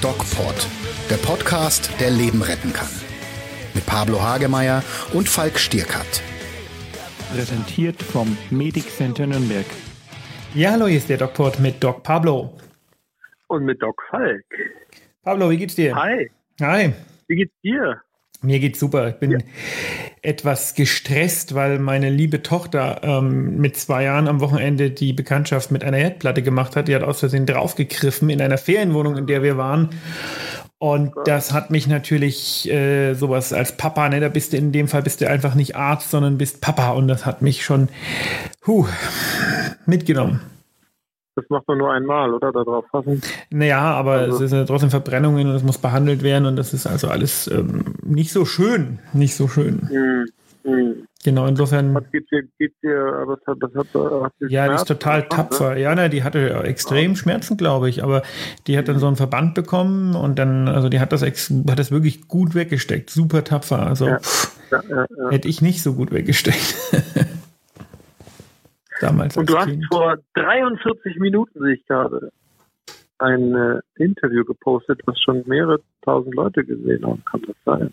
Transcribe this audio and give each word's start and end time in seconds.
DocPod, 0.00 0.54
der 1.10 1.16
Podcast, 1.16 1.90
der 2.00 2.10
Leben 2.10 2.40
retten 2.40 2.72
kann. 2.72 2.88
Mit 3.74 3.84
Pablo 3.84 4.22
Hagemeyer 4.22 4.82
und 5.12 5.28
Falk 5.28 5.58
Stierkat. 5.58 6.22
Präsentiert 7.34 8.02
vom 8.02 8.34
Medic 8.48 8.88
Center 8.88 9.26
Nürnberg. 9.26 9.66
Ja, 10.54 10.70
hallo, 10.70 10.86
hier 10.86 10.96
ist 10.96 11.10
der 11.10 11.18
DocPod 11.18 11.60
mit 11.60 11.84
Doc 11.84 12.02
Pablo. 12.02 12.56
Und 13.48 13.64
mit 13.66 13.82
Doc 13.82 14.00
Falk. 14.08 14.46
Pablo, 15.22 15.50
wie 15.50 15.58
geht's 15.58 15.74
dir? 15.74 15.94
Hi. 15.96 16.30
Hi. 16.62 16.94
Wie 17.28 17.36
geht's 17.36 17.54
dir? 17.62 18.00
Mir 18.40 18.58
geht's 18.58 18.80
super. 18.80 19.10
Ich 19.10 19.16
bin 19.16 19.32
ja. 19.32 19.38
Etwas 20.26 20.74
gestresst, 20.74 21.54
weil 21.54 21.78
meine 21.78 22.10
liebe 22.10 22.42
Tochter 22.42 23.00
ähm, 23.02 23.56
mit 23.58 23.76
zwei 23.76 24.04
Jahren 24.04 24.26
am 24.26 24.40
Wochenende 24.40 24.90
die 24.90 25.12
Bekanntschaft 25.12 25.70
mit 25.70 25.84
einer 25.84 25.96
Herdplatte 25.96 26.42
gemacht 26.42 26.74
hat. 26.74 26.88
Die 26.88 26.94
hat 26.94 27.04
aus 27.04 27.20
Versehen 27.20 27.46
draufgegriffen 27.46 28.28
in 28.28 28.40
einer 28.40 28.58
Ferienwohnung, 28.58 29.16
in 29.16 29.26
der 29.26 29.42
wir 29.42 29.56
waren. 29.56 29.90
Und 30.78 31.12
das 31.24 31.52
hat 31.52 31.70
mich 31.70 31.86
natürlich 31.86 32.68
äh, 32.68 33.14
sowas 33.14 33.52
als 33.52 33.76
Papa, 33.76 34.08
ne, 34.08 34.20
da 34.20 34.28
bist 34.28 34.52
du 34.52 34.58
in 34.58 34.72
dem 34.72 34.88
Fall 34.88 35.02
bist 35.02 35.22
du 35.22 35.28
einfach 35.28 35.54
nicht 35.54 35.74
Arzt, 35.74 36.10
sondern 36.10 36.36
bist 36.36 36.60
Papa. 36.60 36.90
Und 36.90 37.08
das 37.08 37.24
hat 37.24 37.40
mich 37.40 37.64
schon 37.64 37.88
huh, 38.66 38.86
mitgenommen. 39.86 40.40
Das 41.36 41.44
macht 41.50 41.68
man 41.68 41.78
nur 41.78 41.92
einmal, 41.92 42.32
oder? 42.32 42.50
Da 42.50 42.64
drauf 42.64 42.86
fassen. 42.90 43.20
Naja, 43.50 43.80
aber 43.80 44.12
also. 44.12 44.36
es 44.36 44.40
ist 44.42 44.52
ja 44.52 44.64
trotzdem 44.64 44.90
Verbrennungen 44.90 45.48
und 45.48 45.54
es 45.54 45.62
muss 45.62 45.78
behandelt 45.78 46.22
werden 46.22 46.46
und 46.46 46.56
das 46.56 46.72
ist 46.72 46.86
also 46.86 47.08
alles 47.08 47.46
ähm, 47.48 47.94
nicht 48.02 48.32
so 48.32 48.44
schön. 48.44 48.98
Nicht 49.12 49.36
so 49.36 49.46
schön. 49.46 49.88
Mhm. 49.90 50.26
Mhm. 50.64 51.06
Genau, 51.24 51.46
insofern. 51.46 51.94
Was 51.94 52.10
geht 52.10 52.30
dir, 52.30 52.42
geht 52.58 52.72
dir, 52.82 53.24
was 53.26 53.38
hat, 53.46 53.58
was 53.60 53.74
hat, 53.74 54.22
hat 54.22 54.32
ja, 54.48 54.68
die 54.68 54.74
ist 54.74 54.86
total 54.86 55.20
ne? 55.20 55.28
tapfer. 55.28 55.76
Ja, 55.76 55.94
ne, 55.94 56.08
die 56.08 56.22
hatte 56.22 56.54
extrem 56.64 57.12
ja. 57.12 57.16
Schmerzen, 57.16 57.56
glaube 57.56 57.88
ich, 57.88 58.02
aber 58.02 58.22
die 58.66 58.78
hat 58.78 58.88
dann 58.88 58.98
so 58.98 59.06
einen 59.06 59.16
Verband 59.16 59.54
bekommen 59.54 60.14
und 60.14 60.38
dann, 60.38 60.68
also 60.68 60.88
die 60.88 61.00
hat 61.00 61.12
das, 61.12 61.22
hat 61.22 61.78
das 61.78 61.90
wirklich 61.90 62.28
gut 62.28 62.54
weggesteckt. 62.54 63.10
Super 63.10 63.44
tapfer. 63.44 63.86
Also 63.86 64.06
ja. 64.06 64.20
Ja, 64.70 65.06
hätte 65.30 65.48
ich 65.48 65.62
nicht 65.62 65.82
so 65.82 65.94
gut 65.94 66.12
weggesteckt. 66.12 66.76
Damals 69.00 69.36
Und 69.36 69.50
du 69.50 69.56
hast 69.56 69.66
kind. 69.66 69.84
vor 69.90 70.16
43 70.34 71.18
Minuten, 71.18 71.58
sehe 71.60 71.74
ich 71.74 71.86
gerade, 71.86 72.30
ein 73.18 73.54
äh, 73.54 73.80
Interview 73.96 74.44
gepostet, 74.44 75.00
was 75.06 75.20
schon 75.20 75.42
mehrere 75.46 75.80
tausend 76.02 76.34
Leute 76.34 76.64
gesehen 76.64 77.04
haben. 77.06 77.22
Kann 77.24 77.42
das 77.46 77.56
sein? 77.64 77.92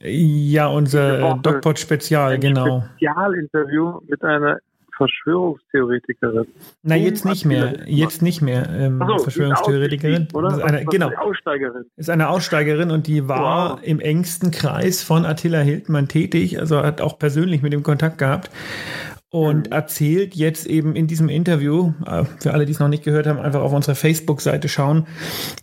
Ja, 0.00 0.68
unser 0.68 1.38
DocPod-Spezial, 1.42 2.38
genau. 2.38 2.84
Spezialinterview 2.96 4.00
mit 4.06 4.22
einer 4.22 4.58
Verschwörungstheoretikerin. 4.96 6.46
Na, 6.82 6.96
jetzt 6.96 7.24
nicht 7.24 7.44
mehr. 7.44 7.84
Jetzt 7.86 8.20
nicht 8.20 8.42
mehr. 8.42 8.68
Ähm, 8.70 9.02
so, 9.06 9.18
Verschwörungstheoretikerin. 9.18 10.28
Oder? 10.34 10.48
Ist 10.48 10.62
eine, 10.62 10.84
genau. 10.84 11.08
Eine 11.08 11.20
Aussteigerin. 11.20 11.84
Ist 11.96 12.10
eine 12.10 12.28
Aussteigerin 12.28 12.90
und 12.90 13.06
die 13.06 13.28
war 13.28 13.76
wow. 13.76 13.80
im 13.82 14.00
engsten 14.00 14.50
Kreis 14.50 15.02
von 15.02 15.24
Attila 15.24 15.60
Hildmann 15.60 16.08
tätig, 16.08 16.58
also 16.58 16.82
hat 16.82 17.00
auch 17.00 17.18
persönlich 17.18 17.62
mit 17.62 17.72
ihm 17.72 17.82
Kontakt 17.82 18.18
gehabt 18.18 18.50
und 19.30 19.72
erzählt 19.72 20.34
jetzt 20.34 20.66
eben 20.66 20.96
in 20.96 21.06
diesem 21.06 21.28
Interview, 21.28 21.92
äh, 22.06 22.24
für 22.38 22.52
alle, 22.52 22.64
die 22.64 22.72
es 22.72 22.78
noch 22.78 22.88
nicht 22.88 23.04
gehört 23.04 23.26
haben, 23.26 23.38
einfach 23.38 23.60
auf 23.60 23.72
unserer 23.72 23.94
Facebook-Seite 23.94 24.68
schauen. 24.68 25.06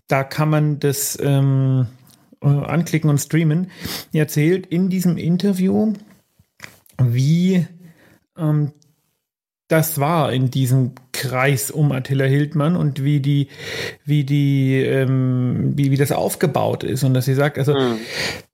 Da 0.07 0.23
kann 0.23 0.49
man 0.49 0.79
das 0.79 1.17
ähm, 1.21 1.87
äh, 2.41 2.47
anklicken 2.47 3.09
und 3.09 3.17
streamen. 3.17 3.71
Er 4.13 4.21
erzählt 4.21 4.67
in 4.67 4.89
diesem 4.89 5.17
Interview, 5.17 5.93
wie 7.01 7.65
ähm, 8.37 8.71
das 9.67 9.99
war 9.99 10.31
in 10.31 10.51
diesem 10.51 10.91
Kreis 11.11 11.71
um 11.71 11.91
Attila 11.91 12.25
Hildmann 12.25 12.75
und 12.75 13.03
wie 13.03 13.19
die, 13.19 13.47
wie 14.03 14.23
die, 14.23 14.75
ähm, 14.75 15.73
wie, 15.75 15.89
wie 15.89 15.97
das 15.97 16.11
aufgebaut 16.11 16.83
ist. 16.83 17.03
Und 17.03 17.15
dass 17.15 17.25
sie 17.25 17.33
sagt, 17.33 17.57
also, 17.57 17.73
mhm. 17.73 17.97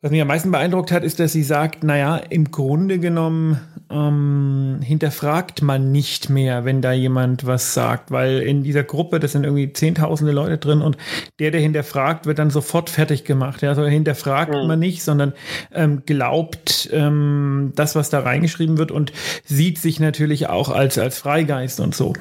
Was 0.02 0.10
mich 0.10 0.22
am 0.22 0.28
meisten 0.28 0.52
beeindruckt 0.52 0.92
hat, 0.92 1.04
ist, 1.04 1.20
dass 1.20 1.32
sie 1.32 1.44
sagt, 1.44 1.84
naja, 1.84 2.18
im 2.18 2.50
Grunde 2.50 2.98
genommen 2.98 3.60
ähm, 3.92 4.80
hinterfragt 4.82 5.62
man 5.62 5.92
nicht 5.92 6.30
mehr, 6.30 6.66
wenn 6.66 6.82
da 6.82 6.92
jemand 6.92 7.46
was 7.46 7.74
sagt, 7.74 8.10
weil 8.10 8.40
in 8.40 8.64
dieser 8.64 8.84
Gruppe, 8.84 9.20
das 9.20 9.34
sind 9.34 9.44
irgendwie 9.44 9.74
zehntausende 9.74 10.32
Leute 10.32 10.58
drin 10.58 10.82
und 10.82 10.98
der, 11.40 11.52
der 11.52 11.62
hinterfragt, 11.62 12.26
wird 12.26 12.40
dann 12.40 12.50
sofort 12.50 12.90
fertig 12.90 13.26
gemacht. 13.26 13.62
Ja, 13.62 13.70
also 13.70 13.86
hinterfragt 13.86 14.54
mhm. 14.54 14.68
man 14.68 14.80
nicht, 14.80 15.04
sondern 15.04 15.34
ähm, 15.74 16.04
glaubt 16.06 16.90
ähm, 16.92 17.74
das, 17.76 17.96
was 17.96 18.10
da 18.10 18.22
reingeschrieben 18.22 18.78
wird 18.78 18.92
und 18.92 19.12
sieht 19.46 19.78
sich 19.78 20.00
natürlich 20.00 20.48
auch 20.48 20.70
als, 20.70 20.98
als 20.98 21.20
Freigeist 21.20 21.80
und 21.80 21.94
so. 21.94 22.14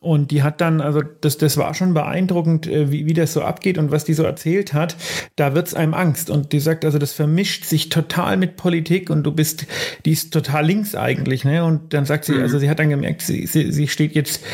Und 0.00 0.30
die 0.30 0.42
hat 0.42 0.60
dann, 0.60 0.80
also 0.80 1.02
das, 1.20 1.38
das 1.38 1.56
war 1.56 1.74
schon 1.74 1.94
beeindruckend, 1.94 2.66
äh, 2.66 2.92
wie, 2.92 3.06
wie 3.06 3.14
das 3.14 3.32
so 3.32 3.42
abgeht 3.42 3.78
und 3.78 3.90
was 3.90 4.04
die 4.04 4.14
so 4.14 4.22
erzählt 4.22 4.72
hat. 4.72 4.96
Da 5.36 5.54
wird's 5.54 5.74
einem 5.74 5.94
Angst. 5.94 6.30
Und 6.30 6.52
die 6.52 6.60
sagt, 6.60 6.84
also 6.84 6.98
das 6.98 7.12
vermischt 7.24 7.64
sich 7.64 7.88
total 7.88 8.36
mit 8.36 8.56
Politik 8.56 9.08
und 9.08 9.22
du 9.22 9.32
bist, 9.32 9.66
die 10.04 10.12
ist 10.12 10.30
total 10.30 10.66
links 10.66 10.94
eigentlich, 10.94 11.46
ne? 11.46 11.64
Und 11.64 11.94
dann 11.94 12.04
sagt 12.04 12.26
sie, 12.26 12.34
mhm. 12.34 12.42
also 12.42 12.58
sie 12.58 12.68
hat 12.68 12.78
dann 12.78 12.90
gemerkt, 12.90 13.22
sie, 13.22 13.46
sie, 13.46 13.72
sie 13.72 13.88
steht 13.88 14.14
jetzt 14.14 14.44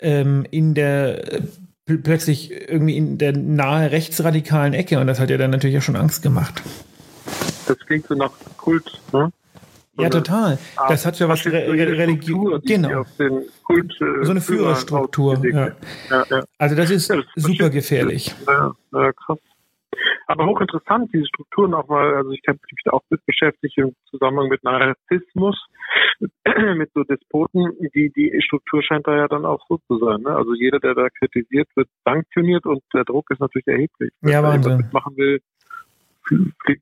ähm, 0.00 0.44
in 0.50 0.74
der 0.74 1.34
äh, 1.34 1.42
plötzlich 2.02 2.50
irgendwie 2.50 2.96
in 2.96 3.16
der 3.16 3.30
nahe 3.32 3.92
rechtsradikalen 3.92 4.74
Ecke 4.74 4.98
und 4.98 5.06
das 5.06 5.20
hat 5.20 5.30
ja 5.30 5.36
dann 5.36 5.52
natürlich 5.52 5.78
auch 5.78 5.82
schon 5.82 5.94
Angst 5.94 6.20
gemacht. 6.24 6.64
Das 7.68 7.78
klingt 7.86 8.08
so 8.08 8.16
nach 8.16 8.32
Kult, 8.56 9.00
ne? 9.12 9.30
ja, 9.96 10.10
total. 10.10 10.58
Das 10.88 11.06
hat 11.06 11.16
ja 11.20 11.28
was 11.28 11.46
Re 11.46 11.52
Religion. 11.52 12.60
Genau. 12.64 13.04
Kult, 13.62 13.92
äh, 14.00 14.24
so 14.24 14.32
eine 14.32 14.40
Führerstruktur. 14.40 15.40
Ja. 15.46 15.70
Ja, 16.10 16.24
ja. 16.28 16.42
Also 16.58 16.74
das 16.74 16.90
ist 16.90 17.08
das 17.08 17.24
super 17.36 17.70
gefährlich. 17.70 18.34
Ja, 18.48 19.12
krass. 19.12 19.38
Aber 20.26 20.46
hochinteressant, 20.46 21.12
diese 21.12 21.26
Strukturen 21.26 21.74
auch 21.74 21.88
mal, 21.88 22.14
also 22.14 22.30
ich 22.30 22.42
habe 22.48 22.58
mich 22.58 22.82
da 22.84 22.92
auch 22.92 23.02
mit 23.10 23.24
beschäftigt 23.26 23.78
im 23.78 23.94
Zusammenhang 24.10 24.48
mit 24.48 24.64
Narzissmus, 24.64 25.56
mit 26.76 26.90
so 26.94 27.04
Despoten, 27.04 27.72
die, 27.94 28.10
die 28.10 28.40
Struktur 28.42 28.82
scheint 28.82 29.06
da 29.06 29.16
ja 29.16 29.28
dann 29.28 29.44
auch 29.44 29.64
so 29.68 29.78
zu 29.86 29.98
sein. 29.98 30.22
Ne? 30.22 30.34
Also 30.34 30.54
jeder, 30.54 30.80
der 30.80 30.94
da 30.94 31.08
kritisiert, 31.10 31.68
wird 31.74 31.88
sanktioniert 32.04 32.66
und 32.66 32.82
der 32.94 33.04
Druck 33.04 33.30
ist 33.30 33.40
natürlich 33.40 33.66
erheblich. 33.66 34.12
Ja, 34.22 34.42
Wahnsinn. 34.42 34.88
machen 34.92 35.16
will, 35.16 35.40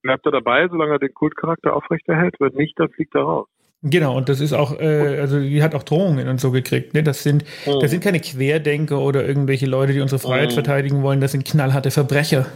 bleibt 0.02 0.26
er 0.26 0.32
dabei, 0.32 0.69
solange 0.69 0.92
er 0.92 0.98
den 0.98 1.14
Kultcharakter 1.14 1.75
aufrechterhält. 1.75 2.36
Wenn 2.38 2.54
nicht, 2.54 2.78
dann 2.78 2.88
fliegt 2.91 3.14
er 3.14 3.22
raus. 3.22 3.48
Genau, 3.86 4.16
und 4.16 4.31
das 4.31 4.41
ist 4.41 4.54
auch, 4.54 4.81
äh, 4.81 5.19
also 5.20 5.38
die 5.38 5.62
hat 5.62 5.75
auch 5.75 5.82
Drohungen 5.82 6.26
und 6.28 6.41
so 6.41 6.50
gekriegt. 6.50 6.94
Ne? 6.94 7.02
Das 7.02 7.22
sind, 7.22 7.44
mhm. 7.66 7.81
das 7.81 7.91
sind 7.91 8.02
keine 8.02 8.19
Querdenker 8.19 8.98
oder 8.98 9.26
irgendwelche 9.26 9.66
Leute, 9.66 9.92
die 9.92 10.00
unsere 10.00 10.19
Freiheit 10.19 10.50
mhm. 10.50 10.54
verteidigen 10.54 11.02
wollen. 11.02 11.20
Das 11.20 11.32
sind 11.32 11.44
knallharte 11.44 11.91
Verbrecher. 11.91 12.46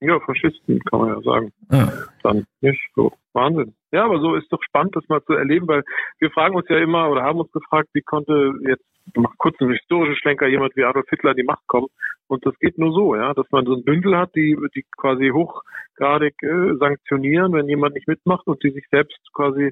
Ja, 0.00 0.20
Faschisten 0.20 0.80
kann 0.80 1.00
man 1.00 1.08
ja 1.08 1.20
sagen. 1.22 1.52
Ja. 1.70 1.92
Dann 2.22 2.44
nicht 2.60 2.80
so. 2.94 3.12
Wahnsinn. 3.32 3.74
Ja, 3.92 4.04
aber 4.04 4.18
so 4.20 4.34
ist 4.34 4.50
doch 4.52 4.62
spannend, 4.62 4.94
das 4.94 5.08
mal 5.08 5.22
zu 5.24 5.32
erleben, 5.32 5.68
weil 5.68 5.82
wir 6.18 6.30
fragen 6.30 6.54
uns 6.54 6.68
ja 6.68 6.78
immer 6.78 7.10
oder 7.10 7.22
haben 7.22 7.40
uns 7.40 7.52
gefragt, 7.52 7.88
wie 7.94 8.02
konnte 8.02 8.52
jetzt 8.66 8.84
mal 9.14 9.30
kurz 9.38 9.56
einen 9.60 9.72
historischen 9.72 10.16
Schlenker 10.16 10.48
jemand 10.48 10.74
wie 10.76 10.84
Adolf 10.84 11.06
Hitler 11.08 11.30
an 11.30 11.36
die 11.36 11.44
Macht 11.44 11.66
kommen. 11.66 11.86
Und 12.28 12.44
das 12.44 12.58
geht 12.58 12.76
nur 12.76 12.92
so, 12.92 13.14
ja, 13.14 13.34
dass 13.34 13.46
man 13.52 13.64
so 13.64 13.74
ein 13.74 13.84
Bündel 13.84 14.16
hat, 14.16 14.34
die, 14.34 14.56
die 14.74 14.84
quasi 14.96 15.30
hochgradig 15.32 16.34
äh, 16.42 16.74
sanktionieren, 16.78 17.52
wenn 17.52 17.68
jemand 17.68 17.94
nicht 17.94 18.08
mitmacht 18.08 18.46
und 18.46 18.62
die 18.64 18.70
sich 18.70 18.84
selbst 18.90 19.18
quasi 19.32 19.70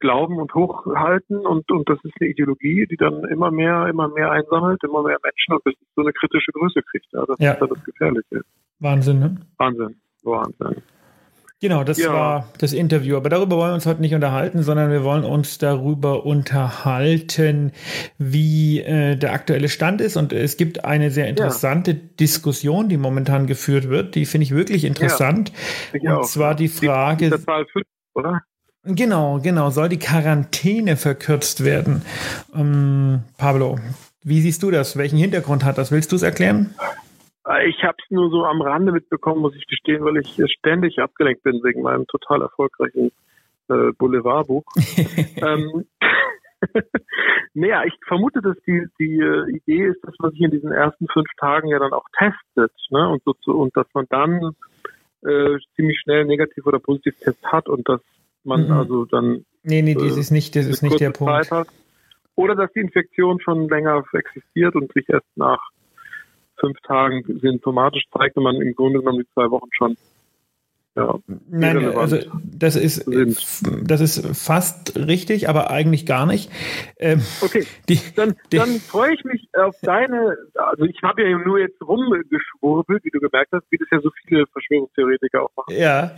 glauben 0.00 0.38
und 0.38 0.52
hochhalten 0.54 1.46
und, 1.46 1.70
und 1.70 1.88
das 1.88 1.98
ist 2.02 2.14
eine 2.20 2.30
Ideologie, 2.30 2.86
die 2.90 2.96
dann 2.96 3.24
immer 3.24 3.50
mehr, 3.50 3.86
immer 3.86 4.08
mehr 4.08 4.32
einsammelt, 4.32 4.82
immer 4.82 5.04
mehr 5.04 5.18
Menschen 5.22 5.54
und 5.54 5.62
das 5.64 5.74
ist 5.74 5.94
so 5.94 6.02
eine 6.02 6.12
kritische 6.12 6.52
Größe 6.52 6.82
kriegt. 6.82 7.06
Ja, 7.12 7.24
das 7.26 7.38
ja. 7.38 7.52
ist 7.52 7.60
ja 7.60 7.66
das 7.68 7.84
Gefährliche. 7.84 8.40
Wahnsinn, 8.84 9.18
ne? 9.18 9.36
Wahnsinn, 9.58 9.96
Wahnsinn. 10.22 10.82
Genau, 11.64 11.82
das 11.82 11.96
ja. 11.96 12.12
war 12.12 12.48
das 12.58 12.74
Interview. 12.74 13.16
Aber 13.16 13.30
darüber 13.30 13.56
wollen 13.56 13.70
wir 13.70 13.74
uns 13.74 13.86
heute 13.86 14.02
nicht 14.02 14.14
unterhalten, 14.14 14.62
sondern 14.62 14.90
wir 14.90 15.02
wollen 15.02 15.24
uns 15.24 15.56
darüber 15.56 16.26
unterhalten, 16.26 17.72
wie 18.18 18.80
äh, 18.80 19.16
der 19.16 19.32
aktuelle 19.32 19.70
Stand 19.70 20.02
ist. 20.02 20.18
Und 20.18 20.34
es 20.34 20.58
gibt 20.58 20.84
eine 20.84 21.10
sehr 21.10 21.26
interessante 21.26 21.92
ja. 21.92 21.98
Diskussion, 22.20 22.90
die 22.90 22.98
momentan 22.98 23.46
geführt 23.46 23.88
wird. 23.88 24.14
Die 24.14 24.26
finde 24.26 24.44
ich 24.44 24.50
wirklich 24.50 24.84
interessant. 24.84 25.52
Ja, 25.98 26.16
Und 26.16 26.26
zwar 26.26 26.54
die 26.54 26.68
Frage. 26.68 27.30
Die, 27.30 27.36
die 27.38 27.64
fünf, 27.72 27.86
oder? 28.12 28.42
Genau, 28.82 29.40
genau. 29.42 29.70
Soll 29.70 29.88
die 29.88 29.98
Quarantäne 29.98 30.98
verkürzt 30.98 31.64
werden? 31.64 32.02
Ähm, 32.54 33.20
Pablo, 33.38 33.78
wie 34.22 34.42
siehst 34.42 34.62
du 34.62 34.70
das? 34.70 34.98
Welchen 34.98 35.16
Hintergrund 35.16 35.64
hat 35.64 35.78
das? 35.78 35.90
Willst 35.90 36.12
du 36.12 36.16
es 36.16 36.22
erklären? 36.22 36.74
Äh, 36.78 37.03
ich 37.66 37.84
habe 37.84 37.96
es 38.02 38.10
nur 38.10 38.30
so 38.30 38.44
am 38.44 38.62
Rande 38.62 38.92
mitbekommen, 38.92 39.40
muss 39.40 39.54
ich 39.54 39.66
gestehen, 39.66 40.04
weil 40.04 40.16
ich 40.18 40.40
ständig 40.58 40.98
abgelenkt 40.98 41.42
bin 41.42 41.62
wegen 41.62 41.82
meinem 41.82 42.06
total 42.06 42.42
erfolgreichen 42.42 43.12
äh, 43.68 43.92
Boulevardbuch. 43.98 44.64
ähm, 45.36 45.84
naja, 47.54 47.84
ich 47.84 47.94
vermute, 48.06 48.40
dass 48.40 48.56
die, 48.66 48.86
die 48.98 49.18
äh, 49.18 49.56
Idee 49.56 49.86
ist, 49.88 50.02
dass 50.04 50.14
man 50.18 50.30
sich 50.32 50.40
in 50.40 50.50
diesen 50.50 50.72
ersten 50.72 51.06
fünf 51.12 51.28
Tagen 51.38 51.68
ja 51.68 51.78
dann 51.78 51.92
auch 51.92 52.06
testet, 52.16 52.72
ne? 52.90 53.08
Und, 53.08 53.22
so 53.24 53.34
zu, 53.34 53.52
und 53.52 53.76
dass 53.76 53.86
man 53.92 54.06
dann 54.08 54.54
äh, 55.22 55.58
ziemlich 55.76 56.00
schnell 56.00 56.24
negativ 56.24 56.66
oder 56.66 56.78
positiv 56.78 57.18
Test 57.20 57.44
hat 57.44 57.68
und 57.68 57.88
dass 57.88 58.00
man 58.44 58.66
mhm. 58.66 58.72
also 58.72 59.04
dann 59.04 59.44
Nee, 59.62 59.80
nee, 59.80 59.94
das 59.94 60.18
ist 60.18 60.30
nicht, 60.30 60.54
das 60.56 60.66
ist 60.66 60.82
nicht 60.82 61.00
der 61.00 61.10
Punkt. 61.10 61.50
Oder 62.36 62.54
dass 62.54 62.70
die 62.72 62.80
Infektion 62.80 63.40
schon 63.40 63.68
länger 63.68 64.04
existiert 64.12 64.74
und 64.74 64.92
sich 64.92 65.08
erst 65.08 65.26
nach 65.36 65.60
fünf 66.58 66.78
Tagen 66.86 67.22
symptomatisch 67.40 68.04
zeigt 68.16 68.36
und 68.36 68.44
man 68.44 68.56
im 68.56 68.74
Grunde 68.74 69.00
genommen 69.00 69.20
die 69.20 69.32
zwei 69.34 69.50
Wochen 69.50 69.68
schon 69.72 69.96
ja, 70.96 71.18
Nein, 71.50 71.96
also 71.96 72.18
das 72.44 72.76
ist, 72.76 73.04
das 73.82 74.00
ist 74.00 74.40
fast 74.40 74.96
richtig, 74.96 75.48
aber 75.48 75.70
eigentlich 75.72 76.06
gar 76.06 76.24
nicht. 76.24 76.52
Ähm, 77.00 77.20
okay, 77.40 77.66
die, 77.88 77.98
dann, 78.14 78.36
die, 78.52 78.58
dann 78.58 78.78
freue 78.78 79.12
ich 79.12 79.24
mich 79.24 79.48
auf 79.54 79.74
deine, 79.82 80.36
also 80.54 80.84
ich 80.84 81.02
habe 81.02 81.28
ja 81.28 81.36
nur 81.36 81.58
jetzt 81.58 81.82
rumgeschwurbelt, 81.82 83.04
wie 83.04 83.10
du 83.10 83.18
gemerkt 83.18 83.50
hast, 83.50 83.64
wie 83.70 83.78
das 83.78 83.88
ja 83.90 84.00
so 84.02 84.10
viele 84.22 84.46
Verschwörungstheoretiker 84.46 85.42
auch 85.42 85.50
machen. 85.56 85.74
Ja. 85.76 86.12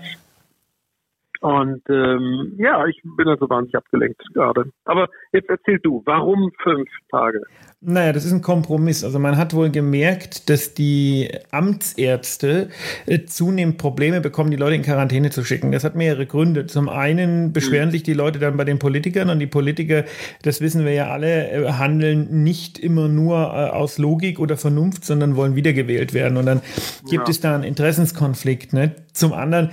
Und 1.40 1.82
ähm, 1.88 2.54
ja, 2.58 2.86
ich 2.86 3.00
bin 3.16 3.28
also 3.28 3.48
wahnsinnig 3.48 3.76
abgelenkt 3.76 4.22
gerade. 4.34 4.70
Aber 4.84 5.08
jetzt 5.32 5.48
erzähl 5.48 5.78
du, 5.78 6.02
warum 6.04 6.50
fünf 6.62 6.88
Tage? 7.10 7.42
Naja, 7.80 8.12
das 8.12 8.24
ist 8.24 8.32
ein 8.32 8.42
Kompromiss. 8.42 9.04
Also 9.04 9.18
man 9.18 9.36
hat 9.36 9.54
wohl 9.54 9.70
gemerkt, 9.70 10.48
dass 10.48 10.74
die 10.74 11.30
Amtsärzte 11.50 12.70
äh, 13.06 13.24
zunehmend 13.24 13.78
Probleme 13.78 14.20
bekommen, 14.20 14.50
die 14.50 14.56
Leute 14.56 14.74
in 14.74 14.82
Quarantäne 14.82 15.30
zu 15.30 15.44
schicken. 15.44 15.72
Das 15.72 15.84
hat 15.84 15.94
mehrere 15.94 16.26
Gründe. 16.26 16.66
Zum 16.66 16.88
einen 16.88 17.52
beschweren 17.52 17.88
mhm. 17.88 17.92
sich 17.92 18.02
die 18.02 18.14
Leute 18.14 18.38
dann 18.38 18.56
bei 18.56 18.64
den 18.64 18.78
Politikern 18.78 19.30
und 19.30 19.38
die 19.38 19.46
Politiker, 19.46 20.04
das 20.42 20.60
wissen 20.60 20.84
wir 20.84 20.92
ja 20.92 21.10
alle, 21.10 21.50
äh, 21.50 21.72
handeln 21.72 22.42
nicht 22.42 22.78
immer 22.78 23.08
nur 23.08 23.36
äh, 23.36 23.70
aus 23.70 23.98
Logik 23.98 24.40
oder 24.40 24.56
Vernunft, 24.56 25.04
sondern 25.04 25.36
wollen 25.36 25.54
wiedergewählt 25.54 26.14
werden. 26.14 26.38
Und 26.38 26.46
dann 26.46 26.62
gibt 27.08 27.28
ja. 27.28 27.30
es 27.30 27.40
da 27.40 27.54
einen 27.54 27.64
Interessenskonflikt. 27.64 28.72
Ne? 28.72 28.96
Zum 29.12 29.32
anderen 29.32 29.70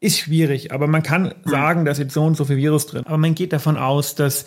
ist 0.00 0.18
schwierig, 0.18 0.70
aber 0.70 0.86
man 0.86 1.02
kann 1.02 1.34
sagen, 1.44 1.84
da 1.86 1.92
ist 1.92 1.98
jetzt 1.98 2.12
so 2.12 2.24
und 2.24 2.36
so 2.36 2.44
viel 2.44 2.58
Virus 2.58 2.86
drin. 2.86 3.06
Aber 3.06 3.16
man 3.16 3.34
geht 3.34 3.54
davon 3.54 3.78
aus, 3.78 4.14
dass 4.14 4.44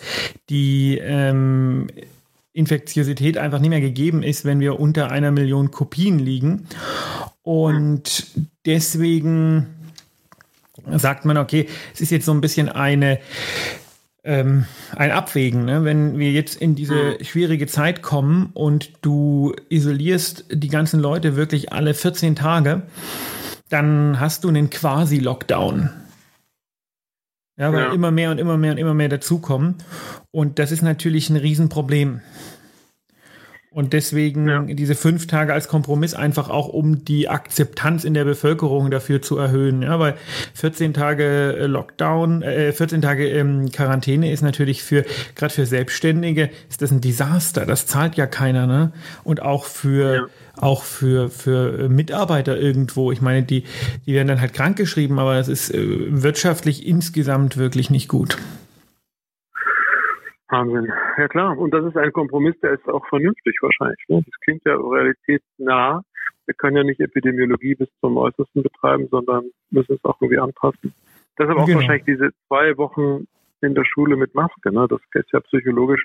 die 0.48 0.98
ähm, 1.02 1.88
Infektiosität 2.52 3.38
einfach 3.38 3.58
nicht 3.58 3.70
mehr 3.70 3.80
gegeben 3.80 4.22
ist, 4.22 4.44
wenn 4.44 4.60
wir 4.60 4.78
unter 4.78 5.10
einer 5.10 5.32
Million 5.32 5.70
Kopien 5.72 6.18
liegen. 6.18 6.68
Und 7.42 8.26
deswegen 8.66 9.66
sagt 10.92 11.24
man, 11.24 11.38
okay, 11.38 11.66
es 11.92 12.00
ist 12.00 12.10
jetzt 12.10 12.26
so 12.26 12.32
ein 12.32 12.40
bisschen 12.40 12.68
eine 12.68 13.18
ähm, 14.24 14.66
ein 14.96 15.10
Abwägen, 15.10 15.64
ne? 15.64 15.84
wenn 15.84 16.18
wir 16.18 16.32
jetzt 16.32 16.60
in 16.60 16.74
diese 16.74 17.16
mhm. 17.18 17.24
schwierige 17.24 17.66
Zeit 17.66 18.02
kommen 18.02 18.50
und 18.54 18.92
du 19.02 19.54
isolierst 19.68 20.46
die 20.50 20.68
ganzen 20.68 21.00
Leute 21.00 21.36
wirklich 21.36 21.72
alle 21.72 21.94
14 21.94 22.36
Tage, 22.36 22.82
dann 23.68 24.18
hast 24.20 24.44
du 24.44 24.48
einen 24.48 24.70
Quasi-Lockdown. 24.70 25.90
Ja, 27.56 27.72
weil 27.72 27.86
ja. 27.86 27.92
immer 27.92 28.12
mehr 28.12 28.30
und 28.30 28.38
immer 28.38 28.56
mehr 28.56 28.72
und 28.72 28.78
immer 28.78 28.94
mehr 28.94 29.08
dazukommen. 29.08 29.76
Und 30.30 30.58
das 30.60 30.70
ist 30.70 30.82
natürlich 30.82 31.28
ein 31.28 31.36
Riesenproblem. 31.36 32.20
Und 33.78 33.92
deswegen 33.92 34.48
ja. 34.48 34.62
diese 34.62 34.96
fünf 34.96 35.28
Tage 35.28 35.52
als 35.52 35.68
Kompromiss 35.68 36.12
einfach 36.12 36.50
auch, 36.50 36.66
um 36.66 37.04
die 37.04 37.28
Akzeptanz 37.28 38.02
in 38.02 38.12
der 38.12 38.24
Bevölkerung 38.24 38.90
dafür 38.90 39.22
zu 39.22 39.38
erhöhen. 39.38 39.82
Ja, 39.82 40.00
weil 40.00 40.16
14 40.54 40.94
Tage 40.94 41.56
äh, 41.56 41.66
Lockdown, 41.66 42.42
äh, 42.42 42.72
14 42.72 43.02
Tage 43.02 43.28
ähm, 43.28 43.70
Quarantäne 43.70 44.32
ist 44.32 44.42
natürlich 44.42 44.82
für, 44.82 45.04
gerade 45.36 45.54
für 45.54 45.64
Selbstständige, 45.64 46.50
ist 46.68 46.82
das 46.82 46.90
ein 46.90 47.00
Desaster. 47.00 47.66
Das 47.66 47.86
zahlt 47.86 48.16
ja 48.16 48.26
keiner, 48.26 48.66
ne? 48.66 48.90
Und 49.22 49.42
auch 49.42 49.64
für, 49.64 50.12
ja. 50.12 50.26
auch 50.56 50.82
für, 50.82 51.30
für 51.30 51.88
Mitarbeiter 51.88 52.58
irgendwo. 52.58 53.12
Ich 53.12 53.20
meine, 53.20 53.44
die, 53.44 53.62
die 54.06 54.12
werden 54.12 54.26
dann 54.26 54.40
halt 54.40 54.54
krankgeschrieben, 54.54 55.20
aber 55.20 55.36
es 55.36 55.46
ist 55.46 55.72
äh, 55.72 55.84
wirtschaftlich 56.20 56.84
insgesamt 56.84 57.56
wirklich 57.56 57.90
nicht 57.90 58.08
gut. 58.08 58.38
Wahnsinn. 60.48 60.92
Ja 61.18 61.28
klar, 61.28 61.58
und 61.58 61.72
das 61.72 61.84
ist 61.84 61.96
ein 61.96 62.12
Kompromiss, 62.12 62.58
der 62.60 62.72
ist 62.72 62.88
auch 62.88 63.06
vernünftig 63.08 63.56
wahrscheinlich. 63.60 64.02
Ne? 64.08 64.22
Das 64.24 64.40
klingt 64.40 64.64
ja 64.64 64.76
realitätsnah. 64.76 66.02
Wir 66.46 66.54
können 66.54 66.76
ja 66.78 66.84
nicht 66.84 67.00
Epidemiologie 67.00 67.74
bis 67.74 67.88
zum 68.00 68.16
Äußersten 68.16 68.62
betreiben, 68.62 69.08
sondern 69.10 69.50
müssen 69.70 69.96
es 69.96 70.04
auch 70.04 70.20
irgendwie 70.20 70.38
anpassen. 70.38 70.94
Deshalb 71.38 71.58
auch 71.58 71.66
genau. 71.66 71.80
wahrscheinlich 71.80 72.04
diese 72.04 72.30
zwei 72.46 72.76
Wochen 72.78 73.26
in 73.60 73.74
der 73.74 73.84
Schule 73.84 74.16
mit 74.16 74.34
Maske. 74.34 74.72
Ne? 74.72 74.86
Das 74.88 75.00
ist 75.12 75.32
ja 75.32 75.40
psychologisch 75.40 76.04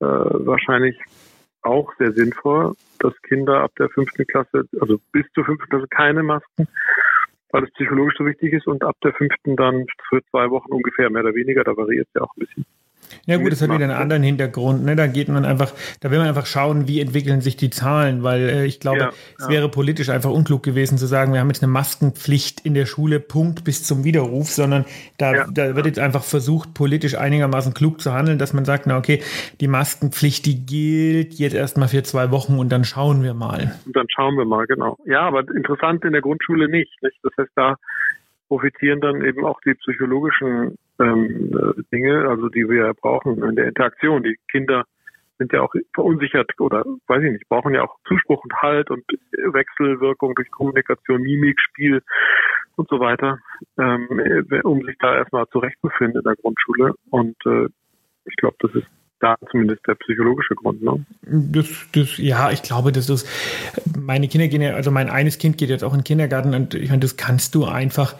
äh, 0.00 0.06
wahrscheinlich 0.06 0.98
auch 1.62 1.92
sehr 1.98 2.12
sinnvoll, 2.12 2.72
dass 3.00 3.20
Kinder 3.22 3.60
ab 3.60 3.72
der 3.78 3.88
fünften 3.90 4.26
Klasse, 4.26 4.64
also 4.80 4.98
bis 5.12 5.26
zur 5.34 5.44
fünften 5.44 5.68
Klasse 5.68 5.88
keine 5.88 6.22
Masken, 6.22 6.68
weil 7.50 7.64
es 7.64 7.72
psychologisch 7.72 8.14
so 8.16 8.24
wichtig 8.24 8.52
ist 8.52 8.66
und 8.66 8.84
ab 8.84 8.96
der 9.02 9.12
fünften 9.12 9.56
dann 9.56 9.86
für 10.08 10.24
zwei 10.30 10.50
Wochen 10.50 10.72
ungefähr, 10.72 11.10
mehr 11.10 11.22
oder 11.22 11.34
weniger, 11.34 11.64
da 11.64 11.76
variiert 11.76 12.06
es 12.08 12.14
ja 12.14 12.22
auch 12.22 12.34
ein 12.36 12.40
bisschen. 12.40 12.64
Ja 13.26 13.38
gut, 13.38 13.52
das 13.52 13.62
hat 13.62 13.70
wieder 13.70 13.84
einen 13.84 13.90
anderen 13.90 14.22
Hintergrund. 14.22 14.84
Ne? 14.84 14.96
Da 14.96 15.06
geht 15.06 15.28
man 15.28 15.44
einfach, 15.44 15.72
da 16.00 16.10
will 16.10 16.18
man 16.18 16.28
einfach 16.28 16.46
schauen, 16.46 16.88
wie 16.88 17.00
entwickeln 17.00 17.40
sich 17.40 17.56
die 17.56 17.70
Zahlen, 17.70 18.22
weil 18.22 18.48
äh, 18.48 18.66
ich 18.66 18.80
glaube, 18.80 18.98
ja, 18.98 19.12
es 19.38 19.44
ja. 19.44 19.50
wäre 19.50 19.68
politisch 19.70 20.10
einfach 20.10 20.30
unklug 20.30 20.62
gewesen 20.62 20.98
zu 20.98 21.06
sagen, 21.06 21.32
wir 21.32 21.40
haben 21.40 21.48
jetzt 21.48 21.62
eine 21.62 21.72
Maskenpflicht 21.72 22.60
in 22.60 22.74
der 22.74 22.86
Schule, 22.86 23.20
Punkt 23.20 23.64
bis 23.64 23.84
zum 23.84 24.04
Widerruf, 24.04 24.48
sondern 24.50 24.84
da, 25.18 25.34
ja, 25.34 25.46
da 25.50 25.76
wird 25.76 25.86
jetzt 25.86 25.98
einfach 25.98 26.22
versucht, 26.22 26.74
politisch 26.74 27.16
einigermaßen 27.16 27.74
klug 27.74 28.00
zu 28.00 28.12
handeln, 28.12 28.38
dass 28.38 28.52
man 28.52 28.64
sagt, 28.64 28.86
na 28.86 28.98
okay, 28.98 29.22
die 29.60 29.68
Maskenpflicht, 29.68 30.46
die 30.46 30.66
gilt 30.66 31.34
jetzt 31.34 31.54
erstmal 31.54 31.88
für 31.88 32.02
zwei 32.02 32.30
Wochen 32.30 32.58
und 32.58 32.70
dann 32.70 32.84
schauen 32.84 33.22
wir 33.22 33.34
mal. 33.34 33.74
Und 33.86 33.96
dann 33.96 34.06
schauen 34.08 34.36
wir 34.36 34.44
mal, 34.44 34.66
genau. 34.66 34.96
Ja, 35.04 35.22
aber 35.22 35.40
interessant 35.40 36.04
in 36.04 36.12
der 36.12 36.22
Grundschule 36.22 36.68
nicht. 36.68 36.90
nicht? 37.02 37.18
Das 37.22 37.32
heißt, 37.38 37.52
da 37.54 37.76
profitieren 38.48 39.00
dann 39.00 39.24
eben 39.24 39.44
auch 39.44 39.60
die 39.62 39.74
psychologischen 39.74 40.76
ähm, 41.00 41.52
äh, 41.52 41.82
Dinge, 41.92 42.28
also 42.28 42.48
die 42.48 42.68
wir 42.68 42.94
brauchen 42.94 43.42
in 43.42 43.56
der 43.56 43.68
Interaktion. 43.68 44.22
Die 44.22 44.36
Kinder 44.50 44.84
sind 45.38 45.52
ja 45.52 45.60
auch 45.60 45.74
verunsichert 45.94 46.50
oder 46.58 46.84
weiß 47.06 47.22
ich 47.22 47.32
nicht, 47.32 47.48
brauchen 47.48 47.74
ja 47.74 47.82
auch 47.82 47.96
Zuspruch 48.08 48.42
und 48.42 48.54
Halt 48.62 48.90
und 48.90 49.04
Wechselwirkung 49.32 50.34
durch 50.34 50.50
Kommunikation, 50.50 51.20
Mimik, 51.20 51.60
Spiel 51.60 52.02
und 52.76 52.88
so 52.88 53.00
weiter, 53.00 53.38
ähm, 53.78 54.20
äh, 54.50 54.60
um 54.62 54.82
sich 54.84 54.96
da 54.98 55.16
erstmal 55.16 55.46
zurechtzufinden 55.48 56.18
in 56.18 56.24
der 56.24 56.36
Grundschule. 56.36 56.94
Und 57.10 57.36
äh, 57.46 57.68
ich 58.24 58.36
glaube, 58.36 58.56
das 58.60 58.74
ist 58.74 58.88
da 59.20 59.36
zumindest 59.50 59.86
der 59.86 59.94
psychologische 59.94 60.54
Grund, 60.54 60.82
ne? 60.82 61.04
Das, 61.22 61.66
das, 61.92 62.18
ja, 62.18 62.50
ich 62.50 62.62
glaube, 62.62 62.92
das 62.92 63.08
ist, 63.08 63.26
meine 63.98 64.28
Kinder 64.28 64.48
gehen 64.48 64.60
ja, 64.60 64.74
also 64.74 64.90
mein 64.90 65.08
eines 65.08 65.38
Kind 65.38 65.56
geht 65.56 65.70
jetzt 65.70 65.84
auch 65.84 65.92
in 65.92 66.00
den 66.00 66.04
Kindergarten 66.04 66.54
und 66.54 66.74
ich 66.74 66.90
meine, 66.90 67.00
das 67.00 67.16
kannst 67.16 67.54
du 67.54 67.64
einfach, 67.64 68.14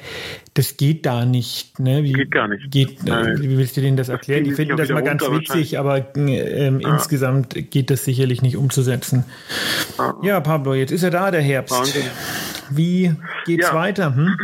das 0.54 0.76
geht 0.76 1.04
da 1.04 1.26
nicht, 1.26 1.78
ne? 1.78 2.02
Wie, 2.02 2.12
geht 2.12 2.30
gar 2.30 2.48
nicht. 2.48 2.70
Geht, 2.70 3.04
wie 3.04 3.58
willst 3.58 3.76
du 3.76 3.82
denen 3.82 3.96
das 3.96 4.08
erklären? 4.08 4.44
Das 4.44 4.50
Die 4.50 4.54
finden 4.54 4.76
das 4.76 4.88
mal 4.88 5.02
ganz 5.02 5.22
witzig, 5.22 5.78
aber 5.78 6.16
ähm, 6.16 6.80
ja. 6.80 6.94
insgesamt 6.94 7.54
geht 7.70 7.90
das 7.90 8.04
sicherlich 8.04 8.40
nicht 8.40 8.56
umzusetzen. 8.56 9.24
Ja. 9.98 10.14
ja, 10.22 10.40
Pablo, 10.40 10.74
jetzt 10.74 10.92
ist 10.92 11.02
er 11.02 11.10
da, 11.10 11.30
der 11.30 11.42
Herbst. 11.42 11.74
Wahnsinn. 11.74 12.04
Wie 12.70 13.14
geht's 13.44 13.68
ja. 13.68 13.74
weiter? 13.74 14.16
Hm? 14.16 14.36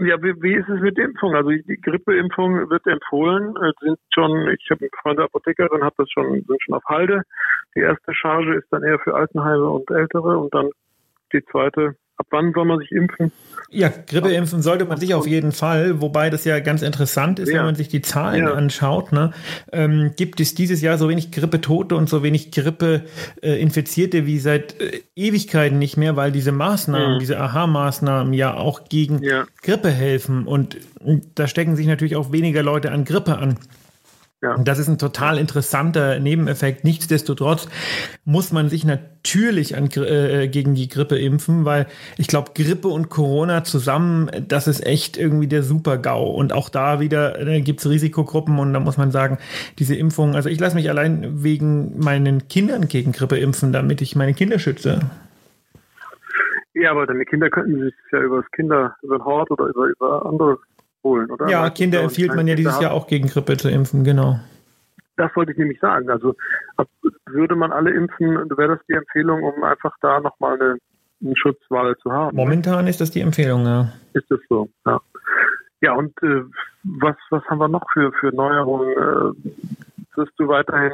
Ja, 0.00 0.22
wie, 0.22 0.32
wie 0.42 0.54
ist 0.54 0.68
es 0.68 0.80
mit 0.80 0.96
der 0.96 1.06
Impfung? 1.06 1.34
Also 1.34 1.50
die 1.50 1.80
Grippeimpfung 1.80 2.70
wird 2.70 2.86
empfohlen. 2.86 3.56
Es 3.56 3.74
sind 3.80 3.98
schon, 4.14 4.48
ich 4.48 4.70
habe 4.70 4.82
eine 4.82 4.90
Freundin 5.02 5.24
Apothekerin, 5.24 5.82
hat 5.82 5.94
das 5.96 6.08
schon, 6.10 6.44
sind 6.46 6.62
schon 6.62 6.74
auf 6.74 6.84
Halde. 6.84 7.22
Die 7.74 7.80
erste 7.80 8.14
Charge 8.14 8.54
ist 8.54 8.68
dann 8.70 8.84
eher 8.84 9.00
für 9.00 9.14
Altenheime 9.14 9.68
und 9.68 9.90
Ältere 9.90 10.38
und 10.38 10.54
dann 10.54 10.70
die 11.32 11.44
zweite 11.46 11.96
ab 12.18 12.26
wann 12.30 12.52
soll 12.52 12.64
man 12.64 12.78
sich 12.80 12.92
impfen? 12.92 13.32
Ja, 13.70 13.88
Grippe 13.88 14.32
impfen 14.32 14.62
sollte 14.62 14.86
man 14.86 14.98
sich 14.98 15.14
auf 15.14 15.26
jeden 15.26 15.52
Fall, 15.52 16.00
wobei 16.00 16.30
das 16.30 16.44
ja 16.46 16.58
ganz 16.58 16.80
interessant 16.80 17.38
ist, 17.38 17.50
ja. 17.50 17.58
wenn 17.58 17.66
man 17.66 17.74
sich 17.74 17.88
die 17.88 18.00
Zahlen 18.00 18.44
ja. 18.44 18.54
anschaut. 18.54 19.12
Ne? 19.12 19.32
Ähm, 19.72 20.12
gibt 20.16 20.40
es 20.40 20.54
dieses 20.54 20.80
Jahr 20.80 20.96
so 20.96 21.10
wenig 21.10 21.32
Grippetote 21.32 21.94
und 21.94 22.08
so 22.08 22.22
wenig 22.22 22.50
Grippe-Infizierte 22.50 24.24
wie 24.24 24.38
seit 24.38 24.80
äh, 24.80 25.02
Ewigkeiten 25.16 25.78
nicht 25.78 25.98
mehr, 25.98 26.16
weil 26.16 26.32
diese 26.32 26.50
Maßnahmen, 26.50 27.16
mhm. 27.16 27.18
diese 27.18 27.38
Aha-Maßnahmen 27.38 28.32
ja 28.32 28.54
auch 28.54 28.88
gegen 28.88 29.22
ja. 29.22 29.46
Grippe 29.62 29.90
helfen. 29.90 30.46
Und 30.46 30.78
da 31.34 31.46
stecken 31.46 31.76
sich 31.76 31.86
natürlich 31.86 32.16
auch 32.16 32.32
weniger 32.32 32.62
Leute 32.62 32.90
an 32.90 33.04
Grippe 33.04 33.36
an. 33.36 33.58
Ja. 34.40 34.54
Und 34.54 34.68
das 34.68 34.78
ist 34.78 34.86
ein 34.86 34.98
total 34.98 35.36
interessanter 35.36 36.20
Nebeneffekt. 36.20 36.84
Nichtsdestotrotz 36.84 37.68
muss 38.24 38.52
man 38.52 38.68
sich 38.68 38.84
natürlich 38.84 39.76
an, 39.76 39.90
äh, 39.96 40.46
gegen 40.46 40.76
die 40.76 40.88
Grippe 40.88 41.18
impfen, 41.18 41.64
weil 41.64 41.86
ich 42.18 42.28
glaube, 42.28 42.52
Grippe 42.54 42.86
und 42.86 43.08
Corona 43.08 43.64
zusammen, 43.64 44.30
das 44.46 44.68
ist 44.68 44.86
echt 44.86 45.16
irgendwie 45.16 45.48
der 45.48 45.64
Super-GAU. 45.64 46.30
Und 46.30 46.52
auch 46.52 46.68
da 46.68 47.00
wieder 47.00 47.40
äh, 47.44 47.60
gibt 47.62 47.80
es 47.80 47.90
Risikogruppen 47.90 48.60
und 48.60 48.72
da 48.72 48.78
muss 48.78 48.96
man 48.96 49.10
sagen, 49.10 49.38
diese 49.80 49.96
Impfung, 49.96 50.36
also 50.36 50.48
ich 50.48 50.60
lasse 50.60 50.76
mich 50.76 50.88
allein 50.88 51.42
wegen 51.42 51.98
meinen 51.98 52.46
Kindern 52.46 52.86
gegen 52.86 53.10
Grippe 53.10 53.38
impfen, 53.38 53.72
damit 53.72 54.02
ich 54.02 54.14
meine 54.14 54.34
Kinder 54.34 54.60
schütze. 54.60 55.00
Ja, 56.74 56.92
aber 56.92 57.06
deine 57.06 57.24
Kinder 57.24 57.50
könnten 57.50 57.80
sich 57.80 57.94
ja 58.12 58.20
über 58.20 58.42
das 58.42 58.50
Kinder, 58.52 58.94
über 59.02 59.18
den 59.18 59.24
Hort 59.24 59.50
oder 59.50 59.66
über, 59.66 59.86
über 59.86 60.26
andere 60.26 60.58
holen, 61.08 61.30
oder? 61.30 61.48
Ja, 61.48 61.70
Kinder 61.70 62.00
empfiehlt 62.02 62.34
man 62.34 62.46
ja 62.46 62.54
dieses 62.54 62.80
Jahr 62.80 62.92
auch 62.92 63.06
gegen 63.06 63.28
Grippe 63.28 63.56
zu 63.56 63.68
impfen, 63.68 64.04
genau. 64.04 64.38
Das 65.16 65.34
wollte 65.34 65.52
ich 65.52 65.58
nämlich 65.58 65.80
sagen. 65.80 66.08
Also 66.10 66.34
würde 67.26 67.56
man 67.56 67.72
alle 67.72 67.90
impfen, 67.90 68.48
wäre 68.56 68.76
das 68.76 68.86
die 68.88 68.92
Empfehlung, 68.92 69.42
um 69.42 69.64
einfach 69.64 69.94
da 70.00 70.20
nochmal 70.20 70.54
eine, 70.54 70.78
eine 71.24 71.36
Schutzwahl 71.36 71.96
zu 71.98 72.12
haben. 72.12 72.36
Ne? 72.36 72.42
Momentan 72.42 72.86
ist 72.86 73.00
das 73.00 73.10
die 73.10 73.20
Empfehlung, 73.20 73.64
ja. 73.64 73.92
Ist 74.12 74.30
das 74.30 74.40
so, 74.48 74.68
ja. 74.86 75.00
Ja, 75.80 75.92
und 75.92 76.12
äh, 76.22 76.42
was, 76.82 77.16
was 77.30 77.44
haben 77.44 77.58
wir 77.58 77.68
noch 77.68 77.86
für, 77.92 78.12
für 78.12 78.34
Neuerungen? 78.34 78.90
Äh, 78.90 79.52
wirst 80.18 80.32
du 80.36 80.48
weiterhin 80.48 80.92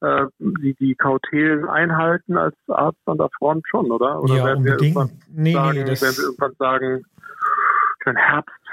äh, 0.00 0.26
die, 0.38 0.74
die 0.74 0.94
Kautelen 0.94 1.68
einhalten 1.68 2.36
als 2.36 2.56
Arzt 2.68 3.00
an 3.06 3.18
der 3.18 3.28
Front 3.38 3.66
schon, 3.68 3.90
oder? 3.92 4.22
Oder 4.22 4.36
ja, 4.36 4.44
werden 4.46 4.64
wir 4.64 4.80
irgendwann 4.80 5.10
nee, 5.28 5.52
sagen, 5.52 5.78
nee, 5.78 5.86
werden 5.86 6.00
wir 6.00 6.24
irgendwann 6.24 6.54
sagen, 6.58 7.04
kein 8.00 8.16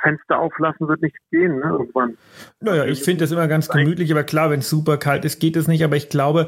Herbstfenster 0.01 0.39
auflassen 0.39 0.87
wird 0.87 1.01
nicht 1.01 1.15
gehen, 1.31 1.59
ne, 1.59 1.69
irgendwann. 1.71 2.17
Naja, 2.59 2.85
ich 2.85 3.03
finde 3.03 3.21
das 3.21 3.31
immer 3.31 3.47
ganz 3.47 3.69
gemütlich, 3.69 4.11
aber 4.11 4.23
klar, 4.23 4.49
wenn 4.49 4.59
es 4.59 4.69
super 4.69 4.97
kalt 4.97 5.25
ist, 5.25 5.39
geht 5.39 5.55
es 5.55 5.67
nicht. 5.67 5.83
Aber 5.83 5.95
ich 5.95 6.09
glaube, 6.09 6.47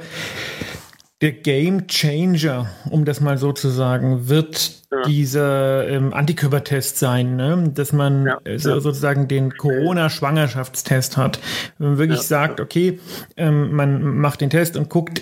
der 1.21 1.33
Game 1.33 1.87
Changer, 1.87 2.67
um 2.89 3.03
das 3.03 3.19
mal 3.19 3.37
so 3.37 3.51
zu 3.51 3.67
sagen, 3.67 4.29
wird 4.29 4.83
ja. 4.91 5.01
dieser 5.03 5.87
ähm, 5.89 6.13
Antikörpertest 6.13 6.97
sein, 6.97 7.35
ne? 7.35 7.71
dass 7.73 7.91
man 7.91 8.25
ja. 8.25 8.39
äh, 8.45 8.57
sozusagen 8.57 9.27
den 9.27 9.51
Corona-Schwangerschaftstest 9.57 11.17
hat. 11.17 11.39
Wenn 11.77 11.89
man 11.89 11.97
wirklich 11.97 12.19
ja. 12.19 12.25
sagt, 12.25 12.61
okay, 12.61 12.99
ähm, 13.35 13.73
man 13.73 14.17
macht 14.17 14.39
den 14.41 14.49
Test 14.49 14.77
und 14.77 14.89
guckt, 14.89 15.21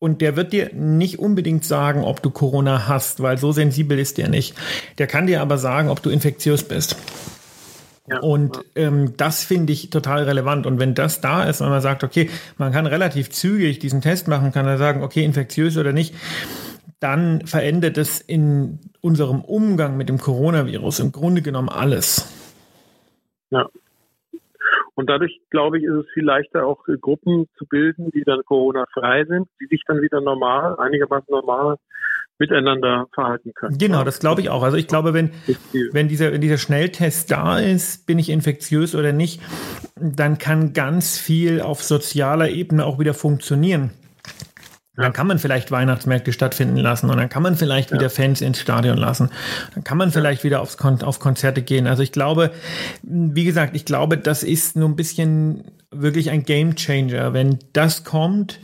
und 0.00 0.22
der 0.22 0.34
wird 0.34 0.52
dir 0.52 0.70
nicht 0.74 1.18
unbedingt 1.18 1.64
sagen, 1.64 2.02
ob 2.02 2.22
du 2.22 2.30
Corona 2.30 2.88
hast, 2.88 3.22
weil 3.22 3.38
so 3.38 3.52
sensibel 3.52 3.98
ist 3.98 4.18
der 4.18 4.28
nicht. 4.28 4.56
Der 4.98 5.06
kann 5.06 5.26
dir 5.26 5.42
aber 5.42 5.58
sagen, 5.58 5.90
ob 5.90 6.02
du 6.02 6.10
infektiös 6.10 6.64
bist. 6.64 6.96
Ja, 8.08 8.18
und 8.20 8.64
ähm, 8.74 9.16
das 9.18 9.44
finde 9.44 9.72
ich 9.72 9.90
total 9.90 10.24
relevant. 10.24 10.66
Und 10.66 10.80
wenn 10.80 10.94
das 10.94 11.20
da 11.20 11.44
ist 11.44 11.60
und 11.60 11.68
man 11.68 11.82
sagt, 11.82 12.02
okay, 12.02 12.30
man 12.56 12.72
kann 12.72 12.86
relativ 12.86 13.30
zügig 13.30 13.78
diesen 13.78 14.00
Test 14.00 14.26
machen, 14.26 14.52
kann 14.52 14.66
er 14.66 14.78
sagen, 14.78 15.02
okay, 15.02 15.22
infektiös 15.22 15.76
oder 15.76 15.92
nicht, 15.92 16.14
dann 16.98 17.46
verändert 17.46 17.98
es 17.98 18.20
in 18.20 18.80
unserem 19.02 19.42
Umgang 19.42 19.98
mit 19.98 20.08
dem 20.08 20.18
Coronavirus 20.18 21.00
im 21.00 21.12
Grunde 21.12 21.42
genommen 21.42 21.68
alles. 21.68 22.26
Ja, 23.50 23.68
und 25.00 25.08
dadurch, 25.08 25.40
glaube 25.48 25.78
ich, 25.78 25.84
ist 25.84 25.94
es 25.94 26.06
viel 26.12 26.24
leichter, 26.24 26.66
auch 26.66 26.84
Gruppen 27.00 27.46
zu 27.56 27.64
bilden, 27.64 28.10
die 28.10 28.22
dann 28.22 28.42
Corona-frei 28.44 29.24
sind, 29.24 29.48
die 29.58 29.66
sich 29.66 29.82
dann 29.86 30.02
wieder 30.02 30.20
normal, 30.20 30.76
einigermaßen 30.78 31.26
normal 31.30 31.76
miteinander 32.38 33.06
verhalten 33.14 33.52
können. 33.54 33.78
Genau, 33.78 34.04
das 34.04 34.20
glaube 34.20 34.42
ich 34.42 34.50
auch. 34.50 34.62
Also 34.62 34.76
ich 34.76 34.86
glaube, 34.86 35.14
wenn, 35.14 35.30
wenn 35.92 36.08
dieser, 36.08 36.32
wenn 36.32 36.42
dieser 36.42 36.58
Schnelltest 36.58 37.30
da 37.30 37.58
ist, 37.58 38.06
bin 38.06 38.18
ich 38.18 38.28
infektiös 38.28 38.94
oder 38.94 39.12
nicht, 39.12 39.40
dann 39.96 40.36
kann 40.36 40.74
ganz 40.74 41.18
viel 41.18 41.62
auf 41.62 41.82
sozialer 41.82 42.50
Ebene 42.50 42.84
auch 42.84 42.98
wieder 42.98 43.14
funktionieren. 43.14 43.90
Dann 45.00 45.12
kann 45.12 45.26
man 45.26 45.38
vielleicht 45.38 45.70
Weihnachtsmärkte 45.70 46.32
stattfinden 46.32 46.76
lassen 46.76 47.10
und 47.10 47.16
dann 47.16 47.28
kann 47.28 47.42
man 47.42 47.56
vielleicht 47.56 47.90
ja. 47.90 47.96
wieder 47.96 48.10
Fans 48.10 48.40
ins 48.40 48.60
Stadion 48.60 48.98
lassen. 48.98 49.30
Dann 49.74 49.84
kann 49.84 49.98
man 49.98 50.12
vielleicht 50.12 50.44
wieder 50.44 50.60
aufs 50.60 50.76
Kon 50.76 51.02
auf 51.02 51.18
Konzerte 51.18 51.62
gehen. 51.62 51.86
Also 51.86 52.02
ich 52.02 52.12
glaube, 52.12 52.50
wie 53.02 53.44
gesagt, 53.44 53.74
ich 53.74 53.84
glaube, 53.84 54.18
das 54.18 54.42
ist 54.42 54.76
nur 54.76 54.88
ein 54.88 54.96
bisschen 54.96 55.64
wirklich 55.90 56.30
ein 56.30 56.44
Game 56.44 56.76
Changer. 56.76 57.32
Wenn 57.32 57.58
das 57.72 58.04
kommt, 58.04 58.60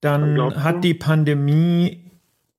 dann 0.00 0.62
hat 0.62 0.84
die 0.84 0.94
Pandemie 0.94 2.04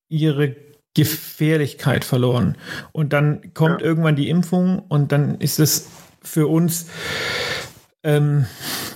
ihre 0.10 0.56
Gefährlichkeit 0.96 2.04
verloren. 2.04 2.58
Und 2.92 3.14
dann 3.14 3.54
kommt 3.54 3.82
ja. 3.82 3.88
irgendwann 3.88 4.16
die 4.16 4.30
Impfung 4.30 4.80
und 4.80 5.12
dann 5.12 5.36
ist 5.36 5.60
es 5.60 5.88
für 6.22 6.48
uns 6.48 6.88
ähm, 8.04 8.46